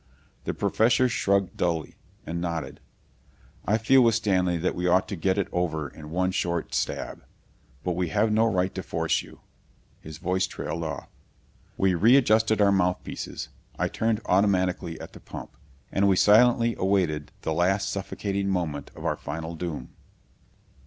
The 0.45 0.55
Professor 0.55 1.07
shrugged 1.07 1.57
dully, 1.57 1.95
and 2.25 2.41
nodded. 2.41 2.79
"I 3.65 3.77
feel 3.77 4.01
with 4.01 4.15
Stanley 4.15 4.57
that 4.57 4.73
we 4.73 4.87
ought 4.87 5.07
to 5.09 5.15
get 5.15 5.37
it 5.37 5.47
over 5.51 5.87
in 5.87 6.09
one 6.09 6.31
short 6.31 6.73
stab. 6.73 7.23
But 7.83 7.91
we 7.91 8.07
have 8.09 8.31
no 8.31 8.47
right 8.51 8.73
to 8.73 8.81
force 8.81 9.21
you...." 9.21 9.41
His 9.99 10.17
voice 10.17 10.47
trailed 10.47 10.83
off. 10.83 11.07
We 11.77 11.93
readjusted 11.93 12.59
our 12.61 12.71
mouthpieces. 12.71 13.49
I 13.77 13.89
turned 13.89 14.21
automatically 14.25 14.99
at 14.99 15.13
the 15.13 15.19
pump; 15.19 15.55
and 15.91 16.07
we 16.07 16.15
silently 16.15 16.75
awaited 16.79 17.31
the 17.43 17.53
last 17.53 17.87
suffocating 17.87 18.49
moment 18.49 18.89
of 18.95 19.05
our 19.05 19.15
final 19.17 19.53
doom. 19.53 19.89